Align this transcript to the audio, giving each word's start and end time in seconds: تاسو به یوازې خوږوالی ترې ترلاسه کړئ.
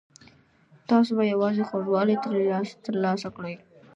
تاسو 0.89 1.11
به 1.17 1.23
یوازې 1.33 1.63
خوږوالی 1.69 2.15
ترې 2.23 2.43
ترلاسه 2.85 3.29
کړئ. 3.35 3.55